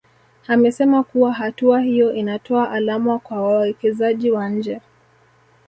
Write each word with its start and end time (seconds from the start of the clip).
Amesema 0.47 1.03
kuwa 1.03 1.33
hatua 1.33 1.81
hiyo 1.81 2.13
inatoa 2.13 2.71
alama 2.71 3.19
kwa 3.19 3.41
wawekezaji 3.41 4.31
wa 4.31 4.49
nje 4.49 4.79